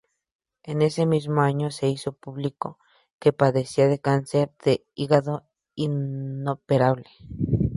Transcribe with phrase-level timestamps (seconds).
[0.63, 2.79] En ese mismo año se hizo público
[3.19, 5.43] que padecía un cáncer de hígado
[5.75, 7.07] inoperable.